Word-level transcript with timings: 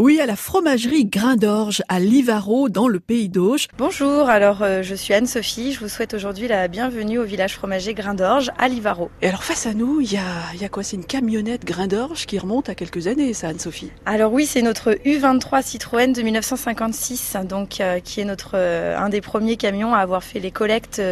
Oui, 0.00 0.18
à 0.18 0.24
la 0.24 0.34
fromagerie 0.34 1.04
Grain 1.04 1.36
d'Orge 1.36 1.82
à 1.90 2.00
Livaro 2.00 2.70
dans 2.70 2.88
le 2.88 3.00
pays 3.00 3.28
d'Auge. 3.28 3.68
Bonjour, 3.76 4.30
alors 4.30 4.62
euh, 4.62 4.82
je 4.82 4.94
suis 4.94 5.12
Anne-Sophie, 5.12 5.74
je 5.74 5.80
vous 5.80 5.90
souhaite 5.90 6.14
aujourd'hui 6.14 6.48
la 6.48 6.68
bienvenue 6.68 7.18
au 7.18 7.24
village 7.24 7.52
fromager 7.56 7.92
Grain 7.92 8.14
d'Orge 8.14 8.50
à 8.56 8.68
Livaro. 8.68 9.10
Et 9.20 9.28
alors 9.28 9.44
face 9.44 9.66
à 9.66 9.74
nous, 9.74 10.00
il 10.00 10.10
y 10.10 10.16
a, 10.16 10.22
il 10.54 10.62
y 10.62 10.64
a 10.64 10.70
quoi? 10.70 10.82
C'est 10.84 10.96
une 10.96 11.04
camionnette 11.04 11.66
Grain 11.66 11.86
d'Orge 11.86 12.24
qui 12.24 12.38
remonte 12.38 12.70
à 12.70 12.74
quelques 12.74 13.08
années, 13.08 13.34
ça 13.34 13.48
Anne-Sophie 13.48 13.92
Alors 14.06 14.32
oui, 14.32 14.46
c'est 14.46 14.62
notre 14.62 14.92
U23 14.92 15.62
Citroën 15.62 16.14
de 16.14 16.22
1956, 16.22 17.36
donc 17.46 17.82
euh, 17.82 18.00
qui 18.00 18.22
est 18.22 18.24
notre 18.24 18.52
euh, 18.54 18.96
un 18.96 19.10
des 19.10 19.20
premiers 19.20 19.58
camions 19.58 19.92
à 19.92 19.98
avoir 19.98 20.24
fait 20.24 20.40
les 20.40 20.50
collectes 20.50 21.02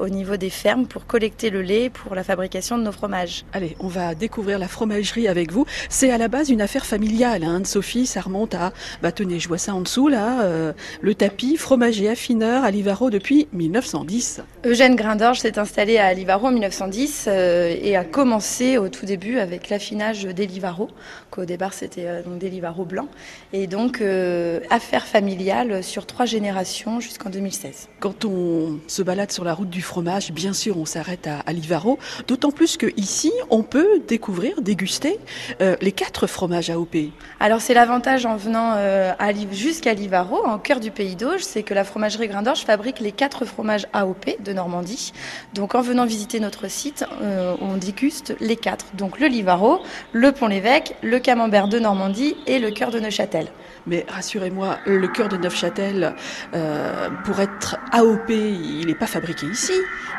au 0.00 0.08
niveau 0.08 0.38
des 0.38 0.48
fermes 0.48 0.86
pour 0.86 1.04
collecter 1.04 1.50
le 1.50 1.60
lait 1.60 1.90
pour 1.90 2.14
la 2.14 2.24
fabrication 2.24 2.78
de 2.78 2.84
nos 2.84 2.92
fromages. 2.92 3.44
Allez, 3.52 3.76
on 3.80 3.88
va 3.88 4.14
découvrir 4.14 4.58
la 4.58 4.68
fromagerie 4.68 5.28
avec 5.28 5.52
vous. 5.52 5.66
C'est 5.90 6.10
à 6.10 6.16
la 6.16 6.28
base 6.28 6.48
une 6.48 6.62
affaire 6.62 6.86
familiale, 6.86 7.44
hein, 7.44 7.56
Anne-Sophie, 7.56 8.06
ça 8.06 8.22
remonte 8.30 8.54
à, 8.54 8.72
bah 9.02 9.10
tenez, 9.10 9.40
je 9.40 9.48
vois 9.48 9.58
ça 9.58 9.74
en 9.74 9.80
dessous 9.80 10.06
là, 10.06 10.42
euh, 10.42 10.72
le 11.00 11.14
tapis 11.16 11.56
fromager 11.56 12.08
affineur 12.08 12.62
à 12.62 12.70
Livaro 12.70 13.10
depuis 13.10 13.48
1910. 13.52 14.42
Eugène 14.64 14.94
Grain 14.94 15.16
d'Orge 15.16 15.40
s'est 15.40 15.58
installé 15.58 15.98
à 15.98 16.14
Livaro 16.14 16.46
en 16.46 16.52
1910 16.52 17.24
euh, 17.26 17.74
et 17.82 17.96
a 17.96 18.04
commencé 18.04 18.78
au 18.78 18.88
tout 18.88 19.04
début 19.04 19.38
avec 19.38 19.68
l'affinage 19.68 20.24
des 20.24 20.46
Livaro, 20.46 20.88
qu'au 21.30 21.44
départ 21.44 21.72
c'était 21.72 22.06
euh, 22.06 22.22
donc 22.22 22.38
des 22.38 22.50
Livaro 22.50 22.84
blancs, 22.84 23.08
et 23.52 23.66
donc 23.66 24.00
affaire 24.70 25.06
familiale 25.06 25.82
sur 25.82 26.06
trois 26.06 26.26
générations 26.26 27.00
jusqu'en 27.00 27.30
2016. 27.30 27.88
Quand 27.98 28.24
on 28.24 28.78
se 28.86 29.02
balade 29.02 29.32
sur 29.32 29.42
la 29.42 29.54
route 29.54 29.70
du 29.70 29.82
fromage, 29.82 30.30
bien 30.32 30.52
sûr, 30.52 30.78
on 30.78 30.84
s'arrête 30.84 31.26
à, 31.26 31.40
à 31.40 31.52
Livaro, 31.52 31.98
d'autant 32.28 32.52
plus 32.52 32.76
que 32.76 32.86
ici, 32.96 33.32
on 33.50 33.62
peut 33.62 34.00
découvrir, 34.06 34.62
déguster 34.62 35.18
les 35.80 35.92
quatre 35.92 36.26
fromages 36.26 36.70
AOP. 36.70 36.96
Alors 37.40 37.60
c'est 37.60 37.74
l'avantage 37.74 38.19
en 38.26 38.36
venant 38.36 38.74
euh, 38.76 39.12
à 39.18 39.32
jusqu'à 39.52 39.94
Livaro, 39.94 40.44
en 40.44 40.58
cœur 40.58 40.80
du 40.80 40.90
pays 40.90 41.16
d'Auge, 41.16 41.40
c'est 41.42 41.62
que 41.62 41.74
la 41.74 41.84
fromagerie 41.84 42.28
Grain 42.28 42.42
d'Orge 42.42 42.64
fabrique 42.64 43.00
les 43.00 43.12
quatre 43.12 43.44
fromages 43.44 43.86
AOP 43.92 44.42
de 44.42 44.52
Normandie. 44.52 45.12
Donc 45.54 45.74
en 45.74 45.80
venant 45.80 46.06
visiter 46.06 46.40
notre 46.40 46.68
site, 46.68 47.04
euh, 47.22 47.54
on 47.60 47.76
déguste 47.76 48.34
les 48.40 48.56
quatre. 48.56 48.86
Donc 48.94 49.20
le 49.20 49.26
Livaro, 49.26 49.80
le 50.12 50.32
Pont-l'Évêque, 50.32 50.96
le 51.02 51.18
Camembert 51.18 51.68
de 51.68 51.78
Normandie 51.78 52.36
et 52.46 52.58
le 52.58 52.70
cœur 52.70 52.90
de 52.90 53.00
Neuchâtel. 53.00 53.48
Mais 53.86 54.04
rassurez-moi, 54.08 54.78
le 54.86 55.08
cœur 55.08 55.28
de 55.28 55.36
Neufchâtel, 55.36 56.14
euh, 56.54 57.08
pour 57.24 57.40
être 57.40 57.76
AOP, 57.92 58.30
il 58.30 58.86
n'est 58.86 58.94
pas 58.94 59.06
fabriqué 59.06 59.46
ici. 59.46 59.72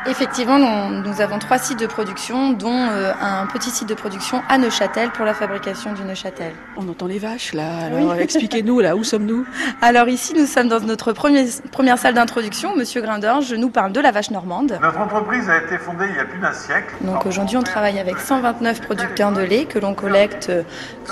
Effectivement, 0.06 0.58
nous, 0.58 1.02
nous 1.02 1.20
avons 1.20 1.38
trois 1.38 1.58
sites 1.58 1.78
de 1.78 1.86
production, 1.86 2.52
dont 2.52 2.88
euh, 2.90 3.12
un 3.20 3.46
petit 3.46 3.70
site 3.70 3.88
de 3.88 3.94
production 3.94 4.42
à 4.48 4.58
Neuchâtel 4.58 5.10
pour 5.10 5.24
la 5.24 5.34
fabrication 5.34 5.92
du 5.92 6.02
Neuchâtel. 6.02 6.52
On 6.76 6.88
entend 6.88 7.06
les 7.06 7.18
vaches 7.18 7.52
là. 7.52 7.81
Alors 7.82 8.14
expliquez-nous 8.20 8.80
là, 8.80 8.96
où 8.96 9.04
sommes-nous? 9.04 9.44
Alors 9.80 10.08
ici, 10.08 10.32
nous 10.36 10.46
sommes 10.46 10.68
dans 10.68 10.80
notre 10.80 11.12
premier- 11.12 11.46
première 11.70 11.98
salle 11.98 12.14
d'introduction. 12.14 12.76
Monsieur 12.76 13.00
Grindorge 13.02 13.52
nous 13.54 13.68
parle 13.70 13.92
de 13.92 14.00
la 14.00 14.10
vache 14.10 14.30
normande. 14.30 14.78
Notre 14.80 14.98
entreprise 14.98 15.48
a 15.50 15.58
été 15.58 15.78
fondée 15.78 16.06
il 16.10 16.16
y 16.16 16.20
a 16.20 16.24
plus 16.24 16.38
d'un 16.40 16.52
siècle. 16.52 16.94
Donc 17.02 17.26
aujourd'hui, 17.26 17.56
on 17.56 17.62
travaille 17.62 17.98
avec 17.98 18.18
129 18.18 18.80
producteurs 18.82 19.32
de 19.32 19.42
lait 19.42 19.64
que 19.64 19.78
l'on 19.78 19.94
collecte 19.94 20.48
euh, 20.50 20.62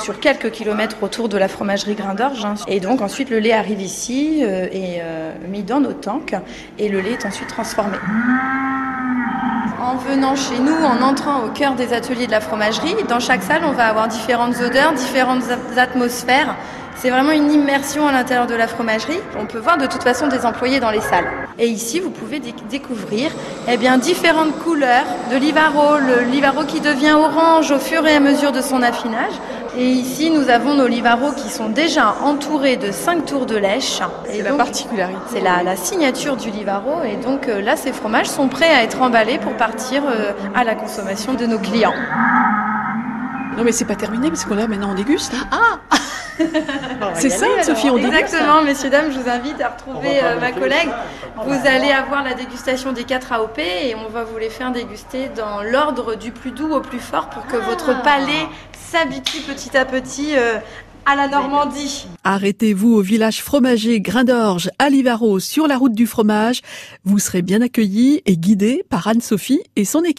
sur 0.01 0.21
quelques 0.21 0.51
kilomètres 0.51 0.97
autour 1.03 1.29
de 1.29 1.37
la 1.39 1.49
fromagerie 1.49 1.95
Grain 1.95 2.15
d'Orge. 2.15 2.45
hein. 2.45 2.55
Et 2.69 2.81
donc 2.81 3.01
ensuite, 3.01 3.31
le 3.31 3.39
lait 3.39 3.53
arrive 3.53 3.81
ici 3.81 4.41
euh, 4.43 4.67
et 4.73 4.99
euh, 5.03 5.33
mis 5.49 5.63
dans 5.63 5.81
nos 5.81 5.93
tanks 5.93 6.35
et 6.79 6.89
le 6.89 7.01
lait 7.01 7.13
est 7.13 7.27
ensuite 7.27 7.49
transformé. 7.49 7.97
En 9.83 9.97
venant 9.97 10.37
chez 10.37 10.59
nous, 10.59 10.75
en 10.85 11.03
entrant 11.03 11.41
au 11.45 11.49
cœur 11.49 11.75
des 11.75 11.93
ateliers 11.93 12.27
de 12.27 12.31
la 12.31 12.41
fromagerie, 12.41 12.95
dans 13.09 13.21
chaque 13.21 13.43
salle, 13.43 13.63
on 13.65 13.73
va 13.73 13.87
avoir 13.87 14.09
différentes 14.09 14.55
odeurs, 14.61 14.93
différentes 14.93 15.45
atmosphères. 15.77 16.55
C'est 16.97 17.09
vraiment 17.09 17.33
une 17.33 17.51
immersion 17.51 18.07
à 18.07 18.13
l'intérieur 18.13 18.47
de 18.47 18.55
la 18.55 18.67
fromagerie. 18.69 19.19
On 19.39 19.47
peut 19.47 19.59
voir 19.59 19.79
de 19.79 19.87
toute 19.87 20.03
façon 20.03 20.29
des 20.29 20.45
employés 20.45 20.81
dans 20.81 20.91
les 20.91 21.01
salles. 21.01 21.25
Et 21.59 21.67
ici, 21.67 21.99
vous 21.99 22.11
pouvez 22.11 22.41
dé- 22.41 22.55
découvrir 22.69 23.31
eh 23.69 23.79
bien, 23.79 23.97
différentes 23.97 24.59
couleurs 24.59 25.07
de 25.33 25.37
l'Ivaro, 25.39 25.97
le 25.97 26.25
l'Ivaro 26.31 26.65
qui 26.65 26.81
devient 26.81 27.13
orange 27.13 27.71
au 27.71 27.79
fur 27.79 28.07
et 28.07 28.15
à 28.17 28.21
mesure 28.21 28.53
de 28.53 28.61
son 28.61 28.83
affinage. 28.83 29.33
Et 29.77 29.87
ici, 29.89 30.31
nous 30.31 30.49
avons 30.49 30.75
nos 30.75 30.89
Livaro 30.89 31.31
qui 31.33 31.49
sont 31.49 31.69
déjà 31.69 32.17
entourés 32.25 32.77
de 32.77 32.91
5 32.91 33.25
tours 33.25 33.47
de 33.47 33.57
lèche. 33.57 34.01
Et 34.29 34.39
C'est 34.39 34.43
la 34.43 34.53
particularité. 34.55 35.19
c'est 35.29 35.41
la, 35.41 35.63
la 35.63 35.77
signature 35.77 36.37
du 36.37 36.51
Livaro 36.51 37.03
et 37.05 37.17
donc 37.17 37.49
euh, 37.49 37.61
là 37.61 37.77
ces 37.77 37.93
fromages 37.93 38.27
sont 38.27 38.49
prêts 38.49 38.69
à 38.71 38.83
être 38.83 39.01
emballés 39.01 39.39
pour 39.39 39.57
partir 39.57 40.03
euh, 40.07 40.33
à 40.57 40.65
la 40.65 40.75
consommation 40.75 41.35
de 41.35 41.47
nos 41.47 41.59
clients. 41.59 41.95
Non 43.57 43.63
mais 43.65 43.71
c'est 43.73 43.85
pas 43.85 43.95
terminé 43.97 44.29
parce 44.29 44.45
qu'on 44.45 44.55
là 44.57 44.67
maintenant 44.67 44.91
on 44.91 44.95
déguste. 44.95 45.33
hein. 45.53 45.79
Ah 45.93 45.97
C'est 47.15 47.31
ça, 47.31 47.47
Sophie, 47.63 47.91
on. 47.91 47.99
Exactement, 47.99 48.63
messieurs, 48.63 48.91
dames, 48.91 49.13
je 49.13 49.19
vous 49.19 49.29
invite 49.29 49.61
à 49.61 49.69
retrouver 49.69 50.23
euh, 50.23 50.41
ma 50.41 50.53
collègue. 50.53 50.89
Vous 51.45 51.67
allez 51.67 51.91
avoir 51.91 52.23
la 52.23 52.35
dégustation 52.35 52.93
des 52.93 53.05
4 53.05 53.33
AOP 53.33 53.59
et 53.59 53.95
on 53.95 54.09
va 54.09 54.25
vous 54.25 54.39
les 54.39 54.51
faire 54.51 54.73
déguster 54.73 55.31
dans 55.37 55.63
l'ordre 55.63 56.15
du 56.15 56.33
plus 56.33 56.51
doux 56.51 56.73
au 56.73 56.81
plus 56.81 56.99
fort 56.99 57.31
pour 57.31 57.47
que 57.47 57.57
votre 57.57 58.03
palais 58.03 58.47
s'habitue 58.73 59.41
petit 59.41 59.77
à 59.77 59.85
petit 59.85 60.37
euh, 60.37 60.59
à 61.07 61.17
la 61.17 61.29
Normandie. 61.29 62.07
Arrêtez-vous 62.25 62.95
au 62.95 63.01
village 63.01 63.43
fromager 63.43 64.01
Grain 64.01 64.25
d'Orge 64.25 64.71
à 64.79 64.91
Livaro 64.91 65.41
sur 65.41 65.67
la 65.67 65.77
route 65.77 65.95
du 65.95 66.07
fromage. 66.07 66.61
Vous 67.05 67.19
serez 67.19 67.43
bien 67.43 67.63
accueillis 67.63 68.23
et 68.27 68.37
guidés 68.37 68.85
par 68.89 69.09
Anne-Sophie 69.09 69.63
et 69.77 69.85
son 69.85 70.03
équipe. 70.03 70.19